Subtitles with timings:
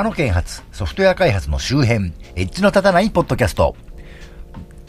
[0.00, 3.76] 長野県発ソフトウェア開発の周辺、エッジの立たないポッドキャスト。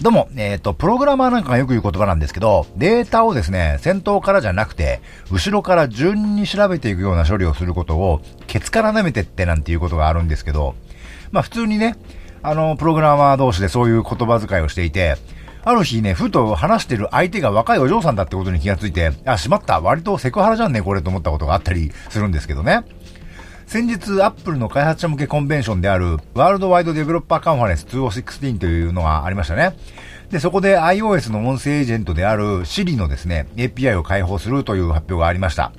[0.01, 10.75] どうも、えっ、ー、と、プログラマーなんかがよく言う言葉なんですけど、データをですね、先頭からじゃなくて、後ろから順に調べていくような処理をすることを、ケツから舐めてってなんていうことがあるんですけど、
[11.31, 11.97] まあ普通にね、
[12.41, 15.17] あの、プログラマー同士でそういう言葉遣いをしていて、
[15.65, 22.85] ある日ね、ふと話してる相手が若いお嬢さんだってことに気がついて、あ、しまった、割とセクハラじゃんね、これと思ったことがあったりするんですけどね。
[23.71, 29.77] 先日、アップルの開発者向けコンベンションである、ワールドワイドデベロッパーカンファレンス2016というのがありましたね。
[30.29, 35.71] で、そこで iOS の音声エージェントである Siri のですね、API を開放するという発表がありました。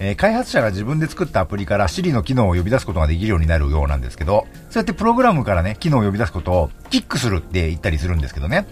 [0.00, 8.66] えー、開発者が自分で作ったアプリから Siri の機能を呼び出すことができるようになるようなんですけど、そうやってプログラムからね、機能を呼び出すことをキックするって言ったりするんですけどね。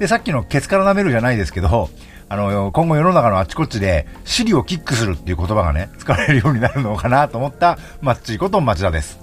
[0.00, 1.90] で、さっきのケツから舐めるじゃないですけど、
[2.30, 9.18] あの、今後世の中のあちこちで、シリをキックするっていう言葉がね、使われるようになるのかなと思った、マッチこと町田です。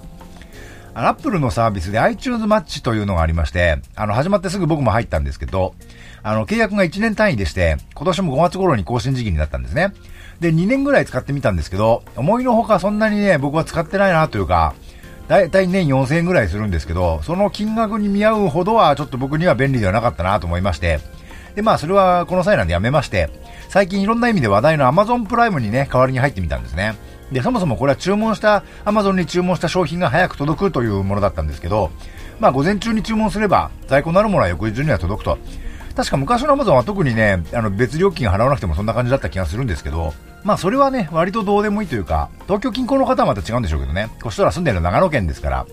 [0.92, 5.74] アップルのサービスで iTunes マッチというのがありまして、あの、始まってすぐ僕も入ったんですけど、
[6.22, 9.94] あの、契約が1年単位でして、今年も5月頃に更新時期になったんですね。
[10.40, 14.74] で、2年ぐらい使ってみたんですけど、思いのほかそんなにね、僕は使ってないなというか、
[15.28, 21.00] だいたい年4000円ぐらいするんですけど、その金額に見合うほどはちょっと僕には便利ではなかったなと思いまして、
[21.54, 23.30] で、まあ、それはこの際なんでやめまして、
[23.68, 26.94] 最近いろんな意味で話題の Amazon プライムにね、代わりに入ってみたんですね。
[27.32, 31.90] で、そもそもこれは注文した、Amazon に注文した商品が早く届くというものだったんですけど、
[32.40, 35.38] まあ、午前中に注文すれば、在庫なるものは翌日には届くと。
[35.96, 45.66] 確か昔の Amazon は特にね、あの別料金払わなくてもそんな感じだった気がするんですけど、まあそれはね、割とどうでもいいというか、東京近郊の方はまた違うんでしょうけどね、こっちら住んでる長野県ですから、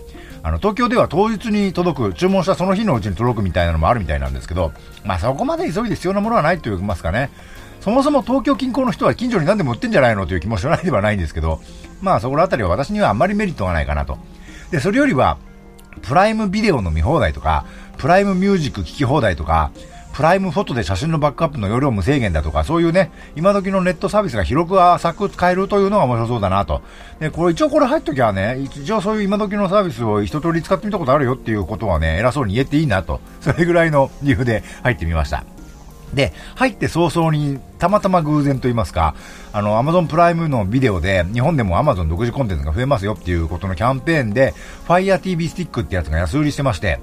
[0.46, 4.72] あの、東京では当日に届く、注文したその日のうちに届くみたいなのもあるみたいなんですけど、
[5.04, 7.30] まあそこまで急いで必要なものはないと言いますかね。
[7.80, 11.60] そもそも東京近郊の人は近所に何でも売ってんじゃないのという気もしないではないんですけど、
[12.00, 14.18] まあそこら辺りは私にはあんまりメリットがないかなと。
[14.70, 15.38] で、それよりは、
[16.02, 17.64] プライムビデオの見放題とか、
[17.98, 19.72] プライムミュージック聴き放題とか、
[20.16, 26.80] プライムフォトで写真のバックアップの容量無制限だとか、そういうね、今時のネットサービスが広く浅く使えるというのが面白そうだなと。
[27.20, 33.20] で、これ一応これ入っときゃね、一応そういう今時のサービスを一通り使ってみたことあるよっていうことはね、偉そうに言えていいなと。
[33.42, 35.44] それぐらいの理由で入ってみました。
[36.14, 39.14] で、入って早々に、たまたま偶然と言いますか、
[39.52, 44.54] あの、アマゾンプライムのビデオで、日本でもアマゾン独自コンテンツが増えますよっていうことのキャンペーンで、
[44.88, 47.00] Fire TV スティックってやつが安売りしてまして、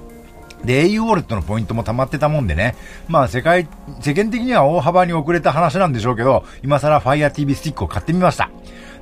[0.64, 2.74] で、au ウォレットのポイントも溜まってたもんでね、
[3.08, 3.68] まあ世界、
[4.00, 8.50] 世間的には大幅に遅れた話なんでしょうけど、今更 Fire TV スティックを買ってみました。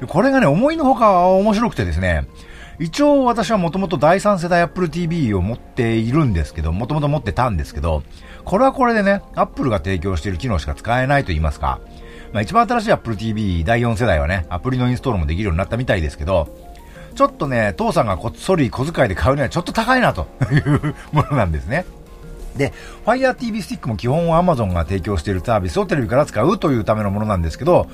[0.08, 2.26] これがね、思いのほか面白くてですね、
[2.78, 8.02] 一応私はもともと第3世代 Apple TV を持っているんですけど、もともと持ってたんですけど、
[8.44, 11.80] これはこれでね、Apple が提供している機能しか使えないと言いますか、
[12.32, 16.71] まあ一番新しい Apple TV 第4世代はね、アプリのインストールもできるようになったみたいですけど、
[17.14, 21.84] ちょっとね、父さんがこっそり小遣いで買うにはちょっと高いなという ものなんですね。
[22.56, 22.72] で、
[23.06, 27.88] Fire TV スティックも基本は Amazon が提供しているサービスをテレビから使うというためのものなんですけど、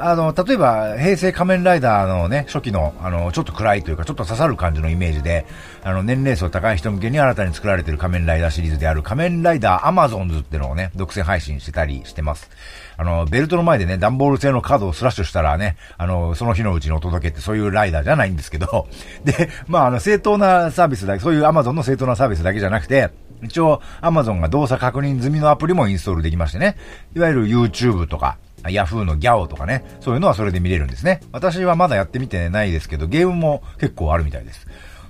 [0.00, 5.44] あの、例えば、平成仮面ライダーのね、初期の、あの、ちょっと暗いというか、ちょっと刺さる感じのイメージで、
[5.82, 12.48] あの、年齢層高い人向けに新たに作られている仮面ライダーシリーズである仮面ライダーアマゾンズってのをね、独占配信してたりしてます。
[12.96, 18.86] あの、ベルトの前でね、段ボール製のカードをスラッシュしたらね、あの、その日のうちにお届けってそういうライダーじゃないんですけど、
[19.24, 23.10] で、まあ、あの、正当なサービスだけ、そういうアマゾンの正当なサービスだけじゃなくて、
[23.42, 26.76] 一応、アマゾンが動作確認済みのアプリもインストールできましてね、
[27.16, 28.36] いわゆる YouTube とか、
[28.68, 31.20] ヤフーのギャオとかね、そういうのはそれで見れるんですね。
[31.32, 34.66] 私はまだやってみてないですけど、ゲームも結構あるみたいです。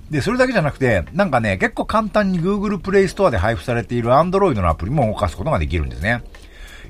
[0.09, 6.23] で、それだけじゃなくて、なんかね、結構簡単に Google Play Store で配布されている Android のアプリも動かすことができるんですね。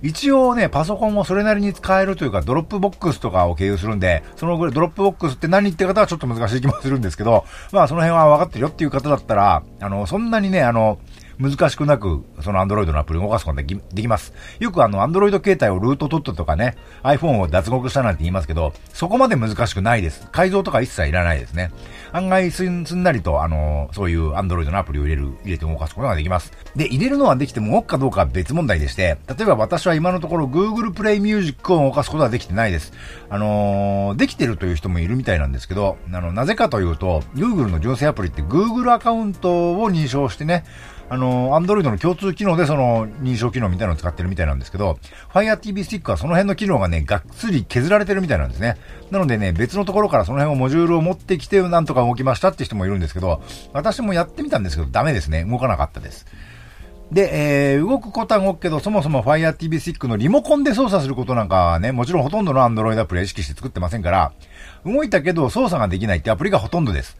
[0.01, 10.99] 一応ね、パソコンもそれなりに使えるというか、ドロップボックスとかを経由するんで、そのぐらい、ドロップボックスって何って方はちょっと難しい気もするんですけど、まあその辺は分かってるよっていう方だったら、あの、そんなにね、あの、
[11.39, 14.33] 難しくなく、その Android のアプリを動かすことができます。
[14.59, 20.27] よくあの、Android 携帯をルート取ったとかね、iPhone を脱獄したなんて言いますけど、そこまで難しくないです。
[20.31, 21.71] 改造とか一切いらないですね。
[22.11, 26.51] 案外すんすんなりと、あの、そういう Android のアプリを入れる、入れて動かすことができます。
[26.75, 32.91] で、入れるのはできても動くかどうかは別問題でして、例えば私は今のところ Google Play Music を動かすことはできてないです。
[33.29, 40.65] あのー、できてるという人もいるみたいなんですけど、あの、なぜかというと、Google の純正アプリって Google アカウントを認証してね、
[41.09, 44.99] あの、アンドロイドの共通機能でその認証機能みたいなのを使ってるみたいなんですけど、
[45.33, 48.77] Fire TV Stick はその辺の機能がね、がっつり削られてるみたいなんですね。
[49.09, 53.41] なのでね、別のところからその辺をモジュールを持ってきて、なんとか動きましたって人もいるんですけど、
[53.73, 55.43] 私もやってみたんですけど、ダメですね。
[55.45, 56.27] 動かなかったです。
[57.11, 64.31] で、えー、動くことは動くけど、そもそも Fire TV Stick のリモコンで操作することなんかはね、もちろんほとんどの Android アプリは意識して作ってませんから、
[64.85, 67.17] 動いたけど操作ができないってアプリがほとんどです。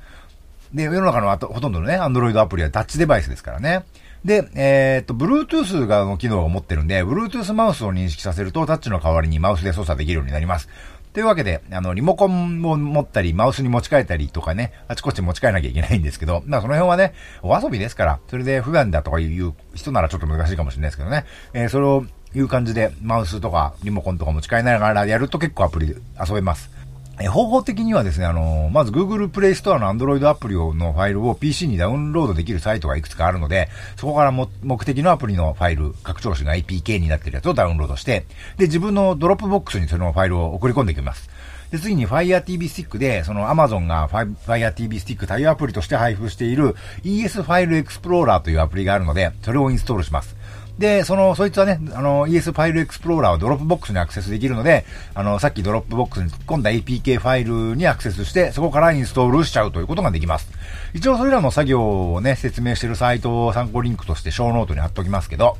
[0.73, 3.85] で、世の中のあとほとんどのね、アンドロイドアプリはタッチデバイスですからね。
[4.23, 10.67] で、えー、っと、Bluetooth がの機能を持ってるんで、Bluetooth マウスを認識させると、タッチの代わりにマウスで操作できるようになります。
[11.13, 22.05] というわけで、あの、リモコンを持ったり、マウスに持ち替えたりとかね、あちこち持ち替えなきゃいけないんですけど、まあその辺はね、お遊びですから、それで不安だとかいう人ならちょっと難しいかもしれないですけどね、えー、それを
[22.35, 26.69] いう感じで、マウスとかリモコンとか持ち替えながらやると結構アプリで遊べます。
[27.27, 33.67] 方法的にはですね、あのまず Google Play Store の Android アプリのファイルを PC にダウンロードできるサイトがいくつかあるので、
[33.97, 38.25] そこからも目的のアプリのファイル、拡張子が APK になってるやつをダウンロードして、
[38.57, 41.29] で、自分のドロップボックスにそのファイルを送り込んでいきます。
[41.71, 50.35] で、次に Fire TV スティックで、その Amazon が Fire TV スティック対応アプリとして配布している ES ファイルエクスプローラーというアプリがあるので、それをインストールします。
[50.79, 60.49] で、その、そいつはね、あの、ES ファイルエクスプローラーはドロップボックスにアクセスできるので、あの、さっきドロップボックスに突っ込んだ APK ファイルにアクセスして、そこからインストールしちゃうということができます。
[60.93, 65.57] 一応それらの作業をね、説明してるサイトを参考リンクとしてショーノートに貼っておきますけど、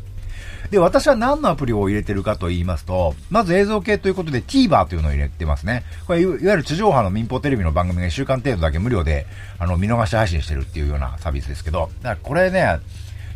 [0.71, 5.83] で、私は何のアプリを入れてるかと言いますと、まず映像系ということで TVer というのを入れてますね。
[6.05, 9.25] これいわゆる地上波の民放テレビの番組が1週間程度だけ無料で、
[9.57, 12.79] あの、見逃し配信してるっていうようなサービスですけど、だからこれね、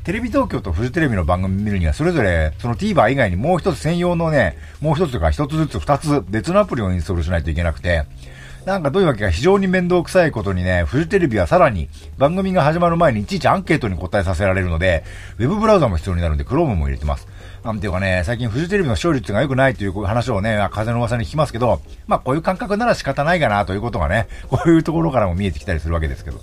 [0.03, 8.03] テレビ東京とフジテレビの番組見るには、それぞれ、その TVer 以外にもう一つ専用のね、もう一つとか一つずつ二つ別のアプリをインストールしないといけなくて、
[8.65, 15.05] なんかどういうわけか非常に面倒くさいことにね、フジテレビはさらに番組が始まる前にいちいちアンケートに答えさせられるので、
[15.38, 17.29] ウェブブラウザも必要になるんで、Chrome も入れてます。
[17.63, 26.41] なんていうかね、最近フジテレビの視聴率が良くないという話をね、風の噂に聞きますけど、まあこういう感覚なら仕方ないかなということがね、こういうところからも見えてきたりするわけですけど。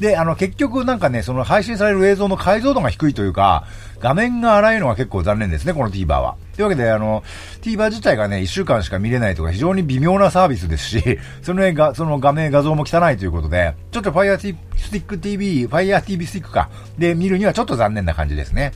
[0.00, 3.64] で、あの、結局なんかね、その配信される映像の解像度が低いというか、
[3.98, 6.36] 画面が荒いのが結構残念ですね、この TVer は。
[6.54, 7.22] というわけで、あの、
[7.62, 18.72] TVer 自体がね、1週間しか見れないとか非常に微妙なサービスですし、 そのが、その画面画像も汚いということで、ちょっと Fire Stick TV、Fire TV Stick か、で見るにはちょっと残念な感じですね。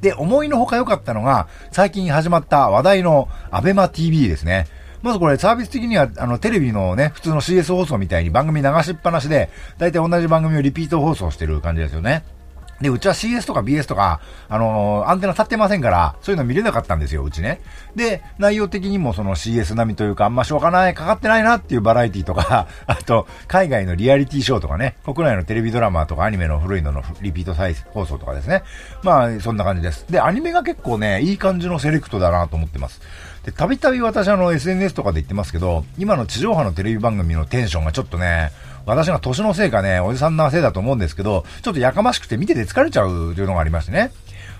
[0.00, 4.66] で、思いのほか良かったのが、最近始まった話題の ABEMA TV ですね。
[5.02, 12.24] まずこれサービス的には、あの、テレビのね、普通の CS 放送みたいに番組流しっぱなしで、だいたい同じ番組をリピート放送してる感じですよね。
[12.80, 17.60] で、うちは CS とか BS とか、あのー、アンテナ立ってませんから、そういうの見れなかったんですよ、うちね。
[17.94, 28.62] で、内容的にもその CS 並みというか、あんましょうがない、かかってないなっていうバラエティとか、 あと、海外のリアリティショーとかね、国内のテレビドラマとかアニメの古いののリピート再放送とかですね。
[29.02, 30.04] まあ、そんな感じです。
[30.10, 33.00] で、アニメが結構ね、いい感じのセレクトだなと思ってます。
[33.46, 38.50] で、たびたび私あの SNS とかで言ってますけど、今の地上波のテレビ番組のテンションがちょっとね、
[38.86, 44.10] 私が年のせいかね、おじさんのせいだと思うんですけど、ちょっとやかましくて見てて疲れちゃうというのがありましてね。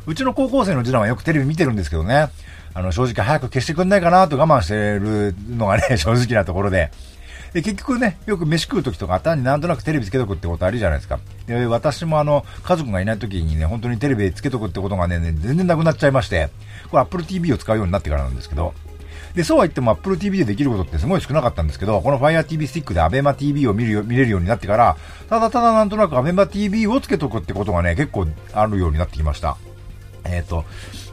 [0.06, 2.28] うちの高校生の次男はよくテレビ見てるんですけどね、
[2.74, 6.92] あの、正直早く消してくんないかなと我慢してるのがね、正直なところで。
[7.52, 11.18] で、結局ね、よく飯食う時とか単になんとなくテレビつけとくってことあるじゃないですか。
[11.46, 16.50] で、私もあの、家族がいない時にね、本当にテレビつけとくってことがね、全然なくなっちゃいまして、
[16.90, 18.74] これ Apple TV を使うようになってからなんですけど、
[19.34, 24.96] で、そうは言っても Apple TV でできることってすごい少なかったんですけど、この Fire TV スティックで ABEMA TV を見るよ見れるようになってから、
[25.28, 29.58] ただただなんとなく ABEMA TV をつけとくってことがね、結構あるようになってきました。
[30.24, 30.64] えっ、ー、と、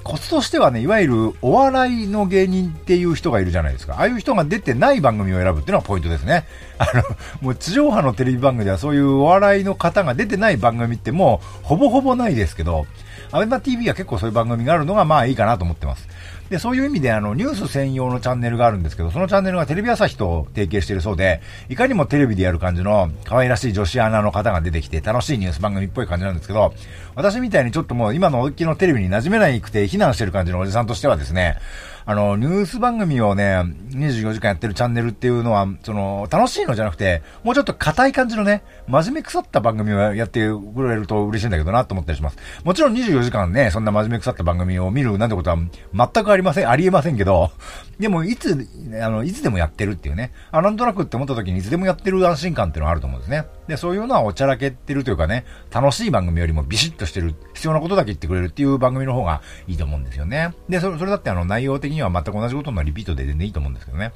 [0.03, 3.95] コツとしてはね、いわゆるお笑いの芸人っていう人がいるじゃないですか。
[3.95, 6.45] ああいう人が出てない番組を選ぶっていうのがポイントですね。
[6.77, 7.03] あの、
[7.41, 12.85] もう地上波のテレビ番組ではそういうお笑いの方が出てない番組ってもうほぼほぼないですけど、
[13.31, 16.07] アベマ TV は結構そういう番組があるのがまあいいかなと思ってます。
[16.49, 26.73] で、そういう意味であの、ニュース専用のチャンネルがあるんですけど、そのチャンネルがテレビ朝日と提携しているそうで、いかにもテレビでやる感じの可愛らしい女子アナの方が出てきて楽しいニュース番組っぽい感じなんですけど、
[27.15, 31.57] 私みたいにちょっともう今のおっきのテレビに馴染めないくて非難してる感じのおじさんとしてはですね、
[32.05, 42.37] あの、ニュース番組をね、24時間やってるチャンネルっていうのは、その、楽しいのじゃなくて、もうちょっと硬い感じのね、真面目腐った番組をやってくれると嬉しいんだけどなと思ったりします。
[42.63, 45.57] もちろん24時間ね、そんな真面目腐った番組を見るなんてことは
[45.93, 47.51] 全くありません、ありえませんけど、
[47.99, 48.67] でもいつ、
[49.01, 53.45] あの、いつでもやってるっていうね、あ、なんとなくって思った時にいつでもやってる安心感っていうのがあると思うんですね。
[53.67, 60.53] で、そういうのはおちゃらけってるというかね、楽しい番組よりもビシッとしてる、必要なことだけ言ってくれるっていう番組の方がいいと思うんですよね。
[60.67, 64.11] で、それ、それだってあの内容的には全く同じことのリピートで全然いいと思うんですけどね。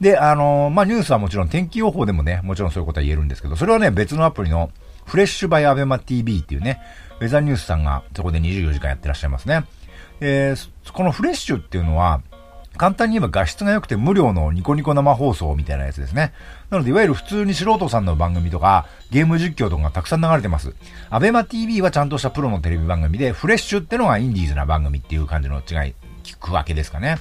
[0.00, 4.70] で、あのー、まあ、ニュースはもちろん天気予報でもね、もちろんそういうことは言えるんですけど、それはね、別のアプリの
[5.04, 6.80] フレッシュバイアベマ TV っていうね、
[7.20, 9.64] ウェザーニュースさんがそこで24時間やってらっしゃいますね。
[10.20, 12.20] えー、このフレッシュっていうのは、
[12.76, 16.32] 簡単に言えば画質が良くて無料のニコニコ生放送みたいなやつですね。
[16.70, 20.74] なので、いわゆる普通に素人さんの番組とか、ゲーム実況とかがたくさん流れてます。
[21.10, 25.94] アベマ TV はちゃんとしたプロのテレビ番組で、フレッシュってのがインディーズな番組っていう感じの違い、
[26.26, 27.18] 聞くわけですかね。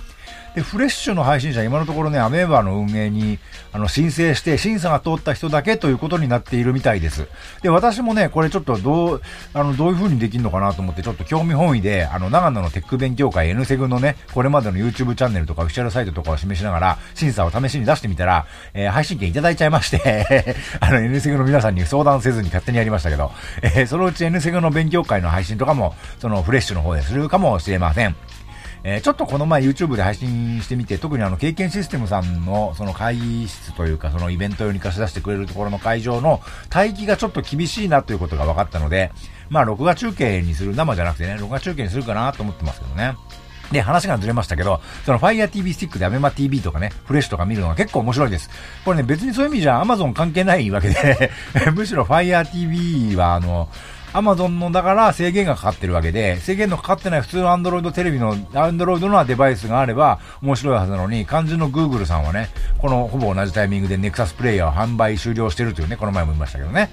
[0.55, 3.39] で、フレッシュの配信者、今のところね、アメーバの運営に、
[3.73, 7.27] あの、申請して、審査が通った人だけということになっているみたいです。
[7.61, 9.21] で、私もね、これちょっとどう、
[9.53, 28.15] あの、どういう風にできるのかなと思って、ちょっと興味本位で、あの、長野のテック勉強会 N セグのね、これまでの YouTube チャンネルとかオフィシャルサイトとかを示しながら、審査を試しに出してみたら、えー、配信権いただいちゃいまして あの、N セグの皆さんに相談せずに勝手にやりましたけど、えー、そのうち N セグの勉強会の配信とかも、そのフレッシュの方でするかもしれません。
[28.87, 36.39] えー、ちょっとこの前 YouTube で配信してみて、特にあの、経験システムさんのその会議室というか、そのイベント用に貸し出してくれるところの会場の
[36.71, 39.11] 待機がちょっと厳しいなということが分かったので、
[39.49, 43.15] まあ、録画中継にする、生じゃなくてね、録画中継にするかなと思ってますけどね。
[43.71, 48.51] で、話がずれましたけど、その Fire TV スティックで ABEMA TV とかね、フレッシュとか見るのが結構面白いです。
[48.85, 51.31] これね、別にそういう意味じゃ Amazon 関係ないわけで
[51.73, 53.67] むしろ Fire TV はあの、
[54.15, 66.89] アマゾンのだから制限がかかってるわけで、制限のかかってない普通のアンドロイドテレビの、アンドロイドのデバイスがあれば面白いはずなのに、肝心の Google さんはね、このほぼ同じタイミングで Nexus プレイヤーを販売終了してるというね、この前も言いましたけどね。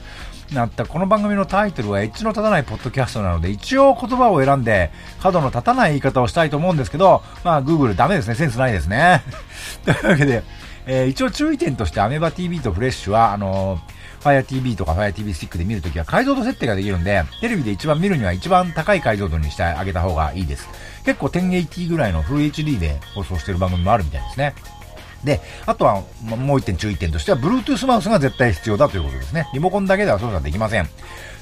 [0.52, 4.90] なったこの番組のタイトルはエッジの立たないポッドキャストなので一応言葉を選んで
[5.22, 9.22] 角の立たない言い方をしたいと思うんですけどまあ Google ダメですねセンスないですね
[9.86, 10.42] というわけで、
[10.84, 20.68] えー、一応注意点としてアメバ TV とフレッシュはあのー Fire TV とか Fire TV スティックで見るときは解像度設定ができるんで、テレビで一番見るには一番高い解像度にしてあげた方がいいです。
[21.04, 24.54] 結構1080ぐらいのフル HD で放送してる番組もあるみたいですね。
[25.24, 29.48] で、あとは、もう一点注意点としては、Bluetooth マウスが絶対必要だということですね。
[29.54, 30.88] リモコンだけでは操作できません。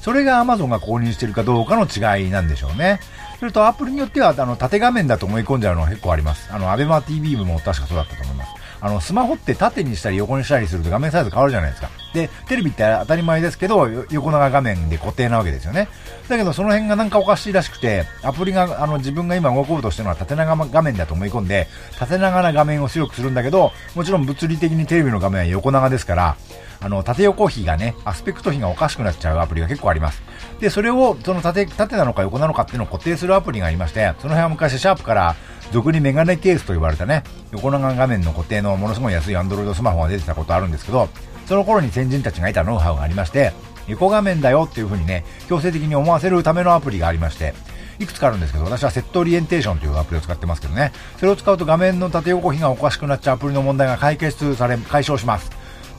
[0.03, 3.01] それが Amazon が購入してるかどうかの違いなんでしょうね。
[3.39, 6.49] それとアプリによっては、あの、縦画面だと思い込んじゃうのは結構あります。
[6.53, 8.51] あの、ABEMATV も確かそうだったと思います。
[8.83, 11.91] あの、スマホって縦にしたり横にしたりすると画面サイズ変わるじゃないですか。
[12.12, 15.88] で、テレビって当たり前ですけど、横長画面で固定なわけですよね。
[16.29, 26.37] だけどその辺がなんかおかしいらしくて、アプリが、あの、自分が今動こうとしてるのは縦長画面だと思い込んで、縦長な画面を強くするんだけど、もちろん物理的にテレビの画面は横長ですから、
[26.83, 30.23] あの、縦横比がね、アスペクト比がおかしくなっちゃうアプリが結構あります。
[30.61, 35.37] で、それを、その縦、縦なのか横なのかっていうのを固定するアプリがありまして、その辺は昔シャープから
[35.73, 41.09] 俗にメガネケースと言われたね、横長画面の固定のものすごい安い Android スマホが出てたことあるんですけど、
[41.50, 43.52] その頃に先人たちがいたノウハウがありまして、
[43.88, 47.54] 横画面だよっていう風にね、強制的に思わせるためのアプリがありまして、
[47.99, 55.50] いくつかあるんですけど、私はセットオリエンテーションというアプリを使ってますけどね、それを使うと画面の縦横比がおかしくなっちゃうアプリの問題が解決され、解消します。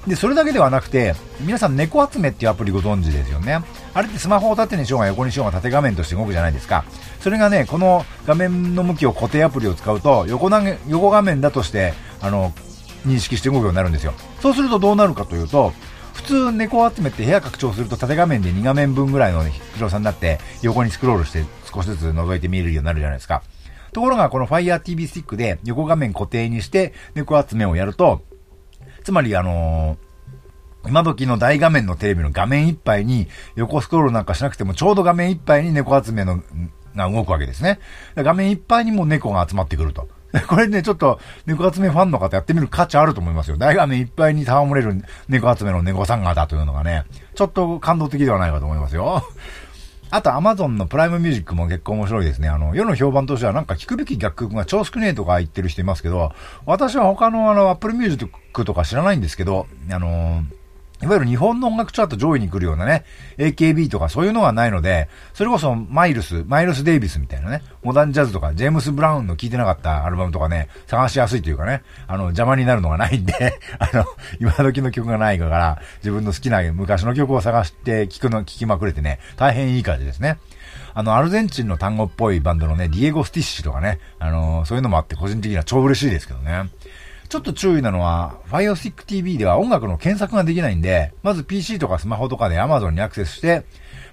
[0.07, 3.59] で、それだけではなくて、皆さん猫集めっていうアプリご存知ですよね。
[3.93, 6.85] あれってスマホを縦にしようが横にしようが縦画面として動くじゃないですか。
[7.19, 12.53] それがね、この画面の向きを固定アプリを使うと、横投げ、横画面だとして、あの、
[13.05, 14.13] 認識して動くようになるんですよ。
[14.41, 15.73] そうするとどうなるかというと、
[16.13, 19.43] 普通猫集めって部屋拡張すると縦画面で2画面分ぐらいの
[19.75, 23.43] 広さになって横にスクロールして少しずつ覗いて見えるようになるじゃないですか。
[23.93, 28.21] ところがこの Fire TV スティックで横画面固定にして猫集めをやると、
[29.03, 30.11] つまりあのー
[30.87, 36.41] 今時の大画面のテレビの画面いっぱいに横スクロールなんかしなくてもちょうど画面いっぱいに猫集めの
[36.95, 37.79] が動くわけですね。
[38.15, 40.07] 画面いっぱいにも猫が集まってくると。
[40.47, 43.57] これね、ちょっと猫集めファンの方やってみる価値あると思いますよ。
[43.57, 47.03] 大画面いっぱいに戯れる猫集めの猫さん方というのがね、
[47.35, 49.23] ちょっと感動的ではないかと思いますよ。
[50.13, 52.49] あと、アマゾンのプライムミュージックも結構面白いですね。
[52.49, 56.33] あの、世の評判としてはなんか聞くべき楽曲が超少ねえとか言ってる人いますけど、
[56.65, 60.60] 私は他のあの、アップルミュージックとか知らないんですけど、あのー
[61.01, 63.05] いわゆる日本の音楽チャート上位に来るようなね、
[63.37, 73.33] AKB とかそういうのがないので、それこそマイルス、マイルス・デイビスみたいなね、モダンジャズとか、ジェームス・ブラウンの聴いてなかったアルバムとかね、探しやすいというかね、あの、邪魔になるのがないんで
[73.79, 74.05] あの、
[74.39, 80.37] 今時の曲がないから、自分の好きな昔の曲を探して聴くの、聴きまくれてね、大変いい感じですね。
[80.93, 86.69] あの、アルゼンチンのタンゴっぽいバンドのね、ディエゴ・スティッシュとかね、あのー、そういうのもあって個人的には超嬉しいですけどね。
[87.31, 93.63] ちょっと注意なのは、Firestick TV では音楽の検索ができないんで、まず PC とかスマホとかで Amazon にアクセスして、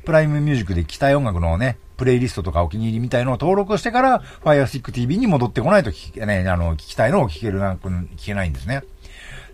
[0.05, 8.85] プライムミュージックで聴きたい音楽のね、プレイリストとかお気に入りみたいのを登録してから、Firestick TV に戻ってこないと聞け、ね、あの、聞きたいのを聞けるな、聞けないんですね。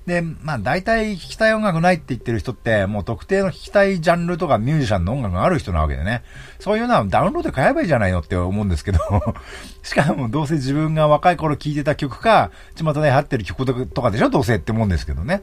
[0.06, 6.22] で、まあ大体聞きたい音楽ないって言ってる人って、もう特定の聞きたいジャンルとかミュージシャンの音楽がある人なわけでね。
[6.60, 8.98] そういうのはダウンロードで買えばいいじゃないのって思うんですけど
[9.82, 15.42] しかもどうせ自分が若い頃聴いてた曲か、巷で流行ってる曲とかでしょどうせって思うんですけどね。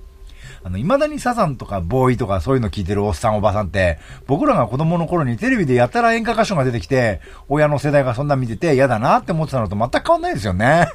[0.64, 10.88] あの、未だにサザンとかボーイとかそういうの聞いてるおっさんおばさんって、僕らが子供の頃にテレビでやたら演歌歌手が出てきて、親の世代がそんな見てて嫌だなって思ってたのと全く変わんないですよね。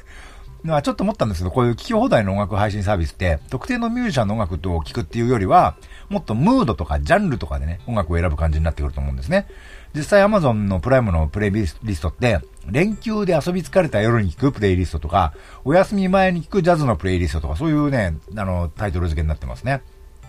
[0.67, 5.77] のは、ちょっと思ったんですけど、こういう聞き放題の音楽配信サービスって、特定のミュージシャンの音楽と聞くっていうよりは、
[6.09, 9.47] もっとムードとかジャンルとかでね、音楽を選ぶ感じになってくると思うんですね。
[9.95, 15.33] 実際 Amazon のプライムのプレイリストって、連休で遊び疲れた夜に聴くプレイリストとか、
[15.63, 19.81] お休み前に聴くジャズのプレイリストとか、そういうね、あの、タイトル付けになってますね。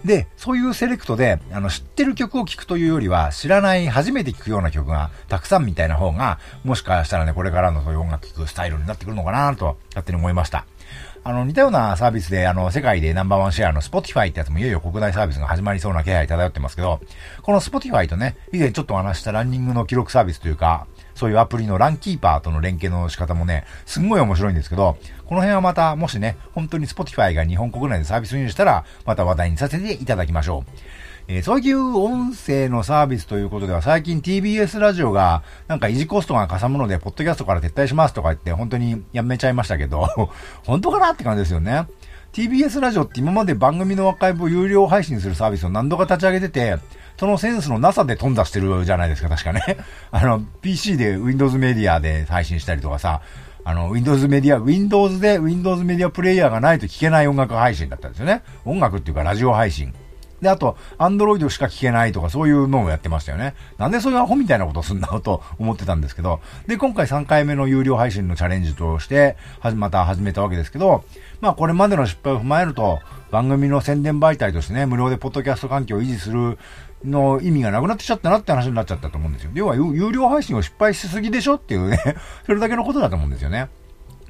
[0.04, 10.66] で、そういうセレクトで、あの、知ってる曲を聴くというよりは、知らない、初めて聴くような曲がたくさんみたいな方が、もしかしたらね、これからのそういう音楽聴くスタイルになってくるのかなと、勝手に思いました。
[11.24, 17.00] あの、似たようなサービスで、あの、世界でナンバーワンシェアの Spotify ってやつもいよいよ国内サービスが始まりそうな気配漂ってますけど、
[17.42, 24.96] この Spotify とね、以前ちょっとお話したランニングの記録サービスというか、そういうアプリのランキーパーとの連携の仕方もね、すんごい面白いんですけど、
[25.28, 30.70] この辺はまた、もしね、本当に Spotify が日本国内でサービス入したら、また話題にさせていただきましょう。
[31.30, 40.08] えー、そういう音声のサービスということでは、最近 TBS ラジオが、なんか維持コストがかさむので、ポッドキャストから撤退しますとか言って、本当にやめちゃいましたけど、
[40.64, 41.84] 本当かなって感じですよね。
[42.32, 46.78] TBS ラジオって今まで番組のアーカイブを有料配信するサービスを何度か立ち上げてて、
[47.18, 49.60] そのセンスのなさで飛んだしてるじゃないですか、確かね。
[50.10, 53.20] あの、PC で Windows メディアで配信したりとかさ、
[53.68, 58.42] あの、Windows メディア、Windows で Windows メディアプレイヤーがないと聞けない音楽配信だったんですよね。
[58.64, 59.92] 音楽っていうかラジオ配信。
[60.40, 63.54] で、あと、アンドロイドしか聞けないとか、そういうのもやってましたよね。
[63.76, 71.04] なんでそういうアホみたいなことすんだと思ってたんですけど、で、今回3回目の有料配信のチャレンジとして、はまた始めたわけですけど、
[71.42, 76.56] まあ、これまでの失敗を踏まえると、番組の宣伝媒体としてね、無料でポッドキャスト環境を維持する
[77.04, 79.50] の意味がなくなってきちゃったなって話になっちゃったと思うんですよ。
[79.54, 81.98] 要は、有料配信を失敗しすぎでしょっていうね
[82.46, 83.68] それだけのことだと思うんですよね。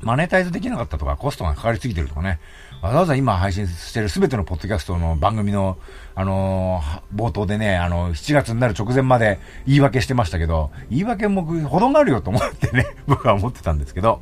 [0.00, 2.38] マネタイズできなかったとか、コストがかかりすぎてるとかね。
[2.82, 5.78] わざわざ今配信してるすべてのポッドキャストの番組の、
[6.14, 14.20] あのー、冒頭でね、あの、7月になる直前まで言い訳してましたけど、言い訳もほどがあるよと思ってね、 僕は思ってたんですけど、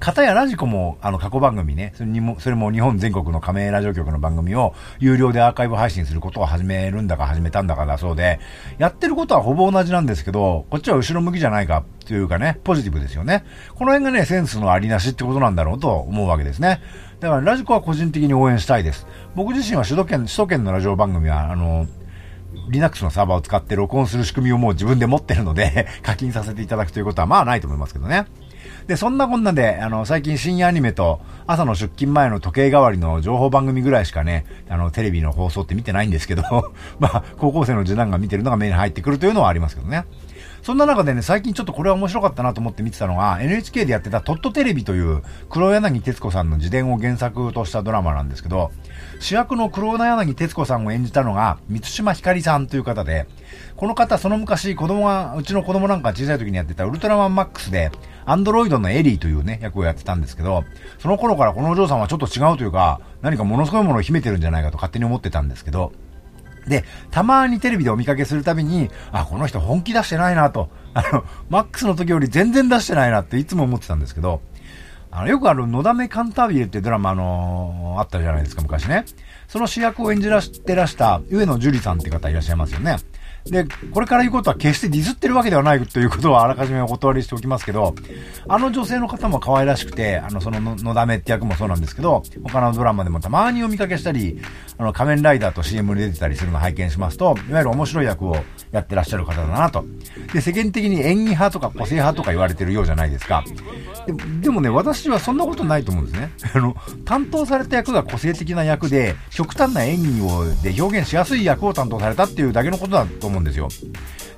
[0.00, 8.40] 片やラジコも、あの、過去番組ね、それにも、それも日本全国の加盟ラジオ局の番組を有料でアーカイブ配信することを始めるんだか始めたんだかだそうで、
[8.78, 13.44] やってることはほぼ同じなんですけど、こっちは後ろ向きじゃないかというかね、ポジティブですよね。
[13.74, 16.80] この辺がね、センスのありなしってことなんだろうと思うわけですね。
[17.20, 19.06] だからラジコは個人的に応援したいです。
[19.34, 21.86] 僕自身は首都圏、首都圏のラジオ番組は、あの、
[22.70, 28.26] Linux のサーバーを使って録音する仕組みをもう自分で持ってるので 課金させていただくということはまあないと思いますけどね。
[28.86, 36.42] で、そんなこんなで、あの、最近深夜アニメと朝の出勤前の時計代わりの情報番組ぐらいしかね、あの、テレビの放送って見てないんですけど
[36.98, 40.04] まあ、高校生の次男が見てるのが目に入ってくるというのはありますけどね。
[40.62, 48.70] そんな中でね、最近ちょっとこれは面白かったなと思って見てたのが、NHK でやってたトットテレビという黒柳徹子さんの自伝を原作としたドラマなんですけど、
[49.20, 53.26] 主役の黒柳徹子さんを演じたのが、三島ひかりさんという方で、
[53.76, 57.90] この方、その昔、子供が、うちの子供なんか小さい時にやってたウルトラマンマックスで、
[58.26, 60.64] アンドロイドのエリーというね、役をやってたんですけど、
[60.98, 65.92] その頃からこのお嬢さんはちょっと違うというか、何かものすごいものを秘めてるんじゃないかと勝手に思ってたんですけど、
[66.66, 74.40] で、たまにテレビでお見かけするたびに、あ、この人本気出してないなと、あの、マックスの時より全然出してないなっていつも思ってたんですけど、
[75.10, 79.04] あの、よくある、のだめカンタービレってドラマ、あのー、あったじゃないですか、昔ね。
[79.48, 82.96] その主役を演じらしてらした上野樹里さんって方いらっしゃいますよね。
[83.46, 87.94] で、これから言うことは決してディスってるわけではないということはあらかじめお断りしておきますけど、
[88.48, 94.40] あの女性の方も可愛らしくて、あの、そのの、だめって役もそうなんですけど、他のドラマでもたまにお見かけしたり、
[94.78, 98.36] あの、仮面ライダーと CM に出てたりするのを拝見しますと、いわゆる面白い役を
[98.72, 99.84] やってらっしゃる方だなと。
[100.32, 103.44] で、世間的に演技派とか個性派とか言われてるようじゃないですか。
[104.06, 106.30] ででもね、私はそんなことないと思うんですね。
[106.54, 113.68] あの、担当された役が個性的な役で、極端な演技を、で表現しやすい役を担当されたっていうだけのことだと思うんですよ。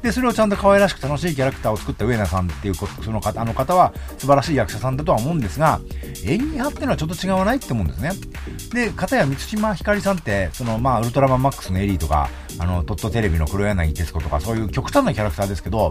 [0.02, 5.80] で、それをちゃんと可愛らしく楽しいキャラクターを作った上野さんっていうその方、あの方は素晴らしい役者さんだとは思うんですが、
[6.24, 8.10] 演技派っていうのはちょっと違わないって思うんですね。
[8.72, 15.90] で、片や満島ひかりさんって、その、まあ、ウルトラマンマックスのエリーとか、あの、トットテレビの黒柳徹子とか、そういう極端なキャラクターですけど、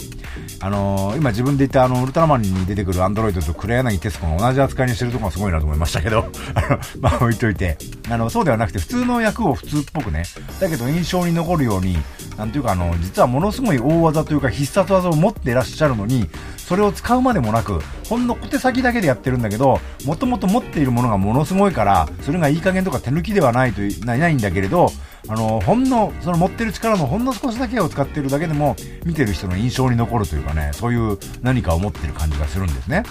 [0.59, 7.77] あのー、今自分で言ったあの、ウルトラマンに出てくるアンドロイドと黒柳徹子が同じ扱いにしてるところがすごいなと思いましたけど、 あの、まあ置いといて、
[8.09, 10.23] あの、そうではなくて普通の役を普通っぽくね、
[10.59, 11.97] だけど印象に残るように、
[12.37, 24.91] なんていうかあの、実はものすごい大技というか必殺技を持っていらっしゃるのに、それを使うまでもなく、ほんの小手先だけでやってるんだけど、もともと持っているものがものすごいから、それがいい加減とか手抜きではないとないないんだけれど、
[25.27, 33.03] あの、ほんの、その持ってる力のほんの少しだけを使ってるだけでも、見てる人の印象に残るというかね、そういう何かを持ってる感じがするんですね。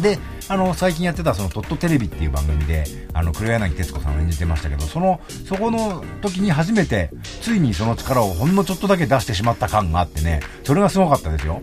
[0.00, 7.10] で、あの、最近やってたそのトットテレビっていう番組で、あの、黒柳徹子さんを演じてましたけど、その、そこの時に初めて、
[7.42, 11.60] ついにその力をほんのちょっとだけ出してしまった感があってね、それがすごかったですよ。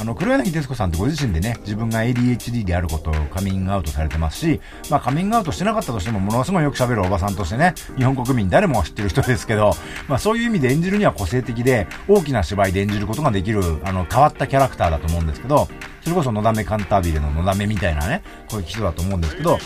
[0.00, 9.74] あの、黒柳徹子さんってご自身でね、自分が ADHD であることをカミングアウトされてますし、まあカミングアウトしてなかったとしても、ものすごいよく喋るおばさんとしてね、日本国民誰もが知ってる人ですけど、
[10.08, 15.68] まあそういう意味で演じるには個性的で、大きな芝居で演じることができる、あの、変わったキャラクターだと思うんですけど、
[16.02, 19.58] それこそのだめカンタービレののだめみたいなね、こういう人だと思うんですけど、だ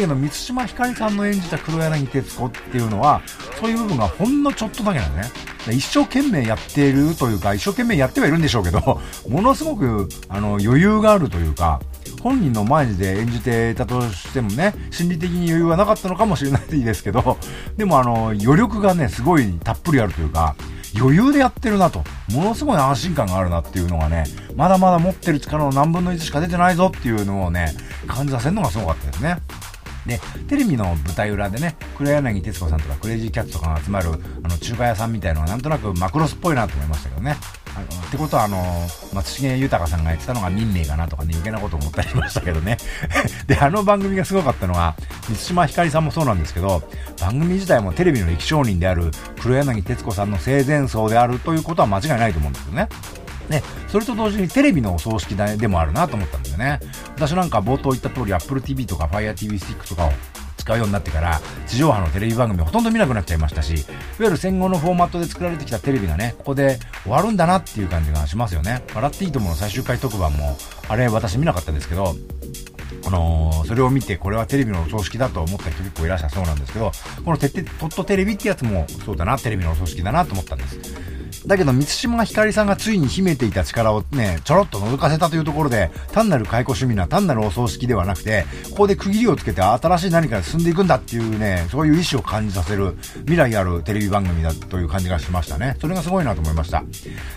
[0.00, 3.20] けど、満島ひかりさんの演じた黒柳徹子っていうのは、
[3.60, 5.28] そういう部分がほんのちょっとだけなんです
[5.70, 5.76] ね。
[5.76, 11.80] 一生懸命やっているというか、一生懸命やってはいるんでしょうけど、 ものすごく、あの、余裕があるというか、
[12.22, 17.36] 本人の前で演じていたとしてもね、心理的に余裕はなかったのかもしれないですけど、
[17.76, 20.56] でもあの、余力がね、すごいたっぷりあるというか、
[20.98, 24.24] 余裕でやってるなと、ものすごい安心感があるなっていうのがね、
[24.56, 27.74] まだまだ持ってる力の何分の1しか出てないぞっていうのをね、
[28.06, 29.38] 感じさせるのがすごかったですね。
[30.06, 34.10] で、テレビの舞台裏でね、黒柳徹子さんとかクレイジーキャッツとかが集まる、
[34.42, 37.36] あの、中華屋さんみたいのはなんとなくマクロスっぽいなと思いましたけどね。
[37.74, 38.62] あのってことは、あの、
[39.12, 42.76] 松重豊さんが言ってたのが民名かなとかね、余計なこと思ったりしましたけどね。
[43.46, 44.94] で、あの番組がすごかったのが、
[45.28, 46.82] 満島ひかりさんもそうなんですけど、
[47.20, 52.88] 番組自体もテレビの歴商人である黒柳徹子さんの生前葬であるということは間違いないと思うんですよね。
[53.48, 56.80] ね、それと同時にテレビのお葬式でもあるなと思ったんですよね。
[57.16, 60.12] 私なんか冒頭言った通り Apple TV とか Fire TV スティックとかを
[60.62, 63.84] 使うようになってから地上波のテレビ番組ほとんど見なくなっちゃいましたしいわ
[64.20, 68.84] ゆる戦後のフォーマットで作られてきたテレビがねここで終わるんだなっていう感じがしますよね。
[68.94, 70.56] 笑っていいと思うの最終回特番も
[70.88, 72.14] あれ私見なかったですけど
[73.04, 76.92] あのー、それを見てこれはテレビのお葬式だと思った人結構いらっしゃるそうなんですけど
[77.24, 81.11] このてってトットテレビってやつもそうだなテレビのお葬式だなと思ったんです。
[81.46, 95.76] だけど、満島ひかりさんがついに秘めていた力をね、ちょろっと覗かせたというところで、単なる解雇趣味な単なるお葬式ではなくて、ここで区切りをつけて新しい何かで進んでいくんだっていうね、そういう意志を感じさせる未来あるテレビ番組だという感じがしましたね。
[95.80, 96.84] それがすごいなと思いました。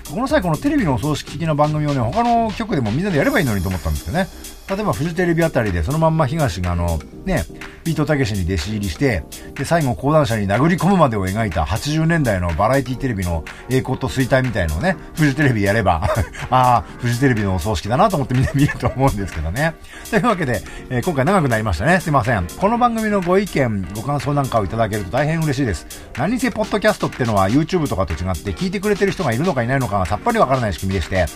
[0.09, 4.27] この際このテレビのお葬式的な番組をね、他の局でもみんなでやればいいのにと思ったんですけどね。
[4.67, 7.45] 例えばフジテレビあたりでそのまんま東があの、ね、
[7.85, 16.01] ビートたけしに弟子入りして、で、最後講談社に殴り込むまでを描いた80年代のバラエティテレビの栄光と衰退みたいのをね、フジテレビやれば
[16.49, 19.75] ああ、フジテレビのお葬式だなと思ってみんな見ると思うんですけどね。
[20.09, 21.99] というわけで、えー、今回長くなりましたね。
[21.99, 22.47] すいません。
[22.57, 25.85] この番組のご意見、ご感想なんかをいただけると大変嬉しいです。
[26.17, 31.27] 何せポッドキャストってのは YouTube とかと違って聞いてくれてる人がいるのかいないのかがさっぱりわからない仕組みでして、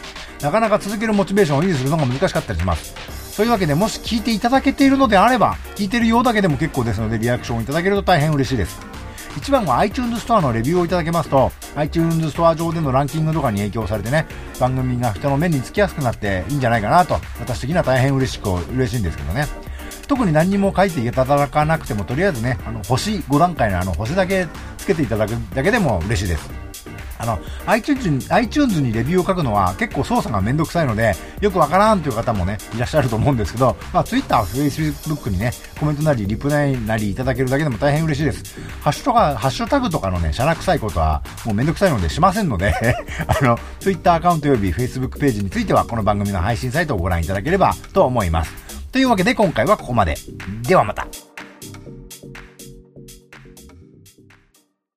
[0.42, 3.29] なかなか続けるモチベーションを維持するのが難しかったりします。
[3.39, 8.82] というわけで、もし聞いていただけているのであれば、聞いてるようだけでも結構ですので、リアクションをいただけると大変嬉しいです。
[9.38, 14.25] 一番は iTunes ストアのレビューをいただけますと、iTunes ストア上でのランキングとかに影響されてね、
[14.60, 19.45] 番組が人の目につきやすくなっていいんじゃないかなと、私的には大変嬉しく、嬉しいんですけどね。
[20.10, 24.47] 特に何にも書いていただかなくても、とりあえずね、あの、星5段階のあの、星だけ
[24.78, 26.69] つけていただくだけでも嬉しいです。
[27.20, 38.58] あの、iTunes に、iTunes にレビューを書くのは結構操作がめんどくさいので、よくわからんという方もね、いらっしゃると思うんですけど、まあ、Twitter、Facebook にね、コメントなり、リプライなりいただけるだけでも大変嬉しいです。
[38.82, 42.74] ハッシュとか、ハッシュタグとかのね、シャラ臭いことはもうめんどくさいのでしませんので
[43.28, 48.54] あの、Twitter アカウント及び Facebook ページについては、この番組の配信サイトをご覧いただければと思います。
[48.92, 50.16] というわけで今回はここまで。
[50.64, 51.29] ではまた。